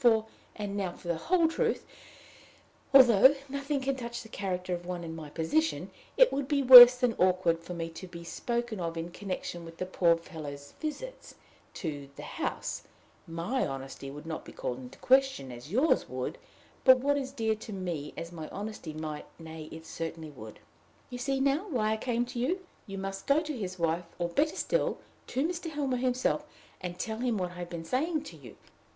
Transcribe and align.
For 0.03 0.25
and 0.55 0.75
now 0.75 0.93
for 0.93 1.09
the 1.09 1.15
whole 1.17 1.47
truth 1.47 1.85
although 2.91 3.35
nothing 3.47 3.81
can 3.81 3.95
touch 3.95 4.23
the 4.23 4.29
character 4.29 4.73
of 4.73 4.83
one 4.87 5.03
in 5.03 5.15
my 5.15 5.29
position, 5.29 5.91
it 6.17 6.33
would 6.33 6.47
be 6.47 6.63
worse 6.63 6.95
than 6.97 7.13
awkward 7.19 7.59
for 7.63 7.75
me 7.75 7.87
to 7.91 8.07
be 8.07 8.23
spoken 8.23 8.79
of 8.79 8.97
in 8.97 9.11
connection 9.11 9.63
with 9.63 9.77
the 9.77 9.85
poor 9.85 10.17
fellow's 10.17 10.73
visits 10.81 11.35
to 11.75 12.09
the 12.15 12.23
house: 12.23 12.81
my 13.27 13.63
honesty 13.67 14.09
would 14.09 14.25
not 14.25 14.43
be 14.43 14.51
called 14.51 14.79
in 14.79 14.89
question 14.89 15.51
as 15.51 15.71
yours 15.71 16.09
would, 16.09 16.39
but 16.83 16.97
what 16.97 17.15
is 17.15 17.31
dear 17.31 17.53
to 17.57 17.71
me 17.71 18.11
as 18.17 18.31
my 18.31 18.47
honesty 18.49 18.93
might 18.93 19.27
nay, 19.39 19.69
it 19.71 19.85
certainly 19.85 20.31
would. 20.31 20.57
You 21.11 21.19
see 21.19 21.39
now 21.39 21.67
why 21.69 21.91
I 21.93 21.97
came 21.97 22.25
to 22.25 22.39
you! 22.39 22.65
You 22.87 22.97
must 22.97 23.27
go 23.27 23.39
to 23.39 23.55
his 23.55 23.77
wife, 23.77 24.05
or, 24.17 24.29
better 24.29 24.55
still, 24.55 24.97
to 25.27 25.47
Mr. 25.47 25.69
Helmer 25.69 25.97
himself, 25.97 26.43
and 26.81 26.97
tell 26.97 27.19
him 27.19 27.37
what 27.37 27.51
I 27.51 27.59
have 27.59 27.69
been 27.69 27.85
saying 27.85 28.23
to 28.23 28.35
you. 28.35 28.55